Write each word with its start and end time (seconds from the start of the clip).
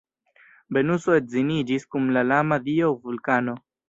Venuso 0.77 1.11
edziniĝis 1.17 1.85
kun 1.95 2.07
la 2.15 2.23
lama 2.31 2.59
dio 2.71 2.89
Vulkano. 3.05 3.55